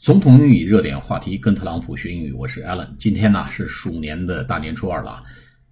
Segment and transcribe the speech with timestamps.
[0.00, 2.88] 总统英语热点话题，跟特朗普学英语，我是 Alan。
[2.98, 5.22] 今天呢是鼠年的大年初二了，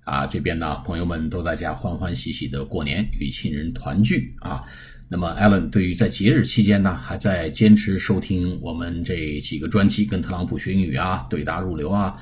[0.05, 4.65] 啊，这边呢朋友们都在家欢欢喜喜的过年，与亲人团聚啊。
[5.09, 12.15] 那么 Alan 对于在节日期间呢，还在坚持收听我们这几个专辑，跟特朗普学英语啊，对答如流啊。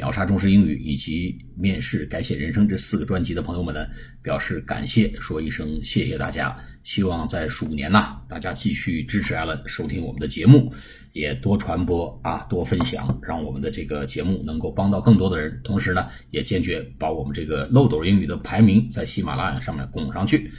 [0.00, 3.86] 秒杀中式英语以及面试改写人生这四个专辑的朋友们呢，
[4.22, 6.56] 表示感谢，说一声谢谢大家。
[6.82, 10.72] 希望在鼠年呐，大家继续支持 Allen 收听我们的节目，
[11.12, 15.60] 也多传播啊，多分享，让我们的这个节目能够帮到更多的人。
[15.62, 20.50] 同时呢，也坚决把我们这个漏斗英语的排名在喜马拉雅上面拱上去。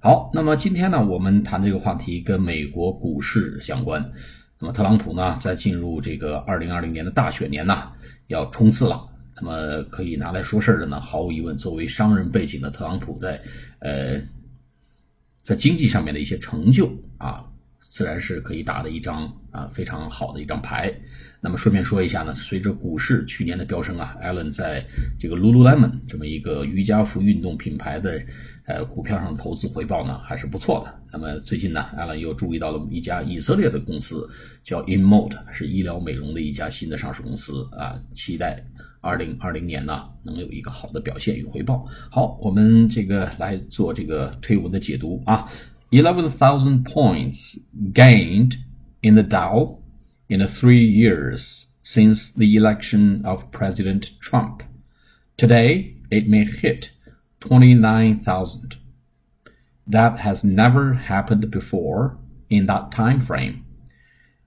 [0.00, 4.04] 好，那么今天呢，我们谈这个话题跟美国股市相关。
[4.60, 7.92] 那么特朗普呢，在进入这个二零二零年的大选年呢，
[8.26, 9.08] 要冲刺了。
[9.40, 13.40] 那么可以拿来说事儿的呢，毫无疑问，作为商人背景的特朗普，在
[13.78, 14.20] 呃，
[15.42, 17.48] 在经济上面的一些成就啊，
[17.80, 20.94] 自然是可以打的一张啊非常好的一张牌。
[21.40, 24.84] 那么顺便说一下呢，随着股市去年的飙升啊，Allen 在
[25.20, 28.20] 这个 Lululemon 这么一个瑜伽服运动品牌的
[28.66, 30.92] 呃股票上的投资回报呢还是不错的。
[31.12, 34.28] 那么最近呢，Allen 又注意到了一家以色列的公司，
[34.64, 38.60] 叫 InMode，是医疗美容的一家新的上市公司啊，期待
[39.00, 41.86] 二零二零年呢能有一个好的表现与回报。
[42.10, 45.48] 好，我们这个来做这个推文的解读啊
[45.90, 47.58] ，eleven thousand points
[47.92, 48.56] gained
[49.02, 49.78] in the Dow
[50.28, 54.62] in the three years since the election of President Trump.
[55.36, 56.90] Today, it may hit
[57.40, 58.76] 29,000.
[59.86, 62.18] That has never happened before
[62.50, 63.64] in that time frame.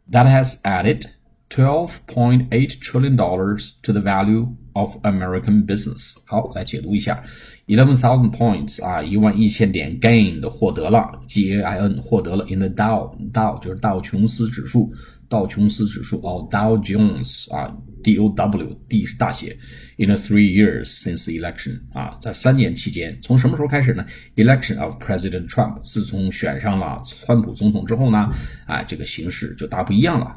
[0.07, 1.13] That has added
[1.51, 6.15] $12.8 trillion dollars to the value of American business。
[6.25, 7.21] 好，来解读一下
[7.67, 14.93] ，eleven thousand points 啊，一万一千点 gain 的获得了，G A I N 获得了 in the Dow，Dow 就是道琼斯指数，
[15.27, 19.57] 道琼斯指数哦，Dow Jones 啊，D O W D 是大写
[19.97, 24.05] ，in the three years since election 啊，在三年期间，从什么时候开始呢
[24.37, 28.29] ？Election of President Trump，自从选上了川普总统之后呢，
[28.65, 30.33] 啊，这个形势就大不一样了。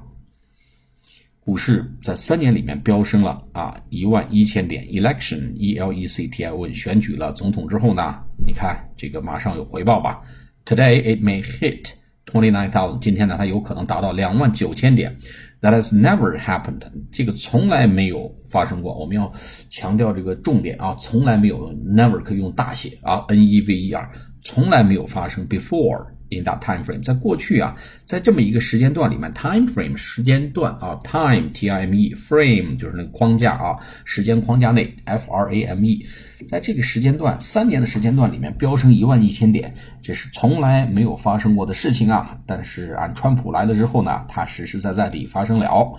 [1.44, 4.82] 股市在三年里面飙升了啊，一万一千点。
[4.86, 10.22] Election E L E C T I O N 选举了总统之后呢，你看这个马上有回报吧。
[10.64, 11.90] Today it may hit
[12.24, 12.98] twenty nine thousand。
[13.00, 15.14] 今天呢，它有可能达到两万九千点。
[15.60, 16.80] That has never happened。
[17.12, 18.98] 这个从来没有发生过。
[18.98, 19.30] 我们要
[19.68, 21.70] 强调这个重点啊，从来没有。
[21.74, 25.46] Never 可以用大写啊，N E V E R，从来没有发生。
[25.46, 26.06] Before。
[26.30, 27.74] In that time frame，在过去啊，
[28.04, 36.04] 在这么一个时间段里面，time frame 时间段啊，time t i m e frame 就是那个框架啊，时间框架内 f r a m e，
[36.48, 42.38] 在这个时间段三年的时间段里面飙升一万一千点，这是从来没有发生过的事情啊。
[42.46, 45.98] 但是按川普来了之后呢，它实实在在地发生了。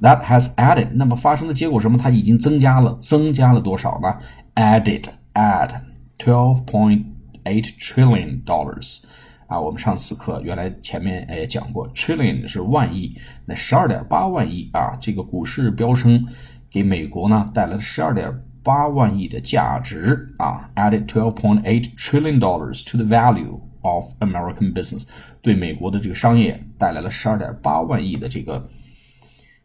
[0.00, 1.96] That has added，那么发生的结果什么？
[1.96, 4.16] 它已经增加了，增加了多少呢
[4.56, 5.04] ？Added
[5.34, 5.70] add
[6.18, 7.04] twelve point
[7.44, 9.02] eight trillion dollars。
[9.52, 13.14] 啊，我们上次课原来前面也讲过，trillion 是万亿，
[13.44, 16.26] 那十二点八万亿啊，这个股市飙升，
[16.70, 25.06] 给美国呢带来了十二点八万亿的价值啊，added twelve point eight trillion dollars to the value of American business，
[25.42, 28.66] 对美国的这个商业带来了十二点八万亿的这个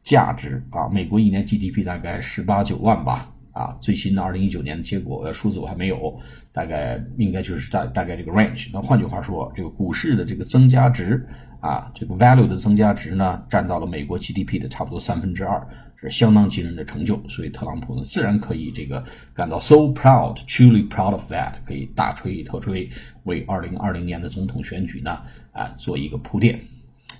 [0.04, 3.34] 价值啊，美国一年 GDP 大概十八九万吧。
[3.58, 6.16] 啊，最新的二零一九年的结果数字我还没有，
[6.52, 8.70] 大概应该就是大大概这个 range。
[8.72, 11.26] 那换句话说，这个股市的这个增加值
[11.60, 17.20] 啊，这个 value 的增加值呢，占到了美国 GDP 的差不多三分之二，是相当惊人的成就。
[17.28, 19.04] 所以特朗普呢，自然可以这个
[19.34, 22.88] 感到 so proud，truly proud of that，可以大吹特吹，
[23.24, 25.18] 为二零二零年的总统选举呢
[25.52, 26.62] 啊做一个铺垫。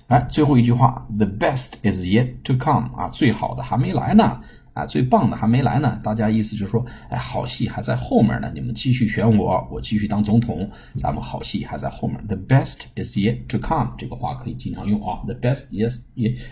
[0.06, 4.40] 哎，最后一句话，the best is yet to come 啊，最好的还没来呢。
[4.77, 12.19] 啊，最棒的还没来呢，大家意思就是说，哎，好戏还在后面呢，你们继续选我，我继续当总统，咱们好戏还在后面。
[12.27, 15.21] The best is yet to come，这个话可以经常用啊。
[15.25, 16.05] The best is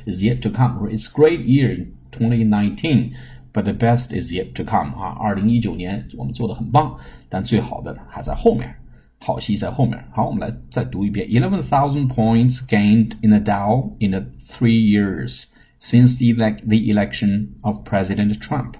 [0.05, 4.91] is yet to come。It's great year in 2019，but the best is yet to come。
[5.01, 6.95] 啊，二零一九年我们做的很棒，
[7.27, 8.71] 但最好的还在后面，
[9.19, 9.99] 好戏在后面。
[10.11, 15.45] 好，我们来再读一遍：Eleven thousand points gained in the Dow in the three years。
[15.77, 18.77] since the, ele the election of President Trump.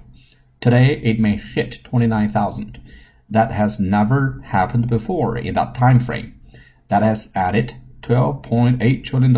[0.60, 2.80] Today, it may hit 29,000.
[3.28, 6.34] That has never happened before in that time frame.
[6.88, 9.36] That has added $12.8 trillion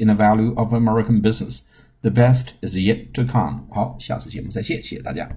[0.00, 1.68] in the value of American business.
[2.02, 3.66] The best is yet to come.
[3.70, 5.28] 好，下次节目再见，谢谢大家。